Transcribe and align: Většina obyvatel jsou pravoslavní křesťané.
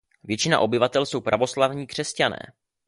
Většina 0.23 0.59
obyvatel 0.59 1.05
jsou 1.05 1.21
pravoslavní 1.21 1.87
křesťané. 1.87 2.39